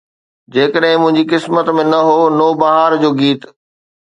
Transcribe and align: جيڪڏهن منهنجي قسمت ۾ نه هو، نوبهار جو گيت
جيڪڏهن 0.53 0.95
منهنجي 1.03 1.23
قسمت 1.33 1.69
۾ 1.81 1.85
نه 1.91 1.99
هو، 2.09 2.17
نوبهار 2.39 2.97
جو 3.05 3.11
گيت 3.21 3.41